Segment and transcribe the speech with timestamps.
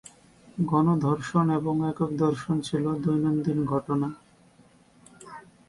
[0.71, 4.07] গণধর্ষণ এবং একক ধর্ষণ ছিল দৈনন্দিন ঘটনা।